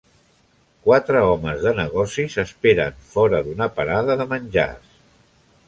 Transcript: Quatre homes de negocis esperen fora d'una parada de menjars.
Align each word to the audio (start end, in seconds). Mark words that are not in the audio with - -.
Quatre 0.87 1.19
homes 1.31 1.59
de 1.65 1.73
negocis 1.81 2.39
esperen 2.45 2.97
fora 3.13 3.43
d'una 3.49 3.69
parada 3.79 4.17
de 4.23 4.27
menjars. 4.35 4.97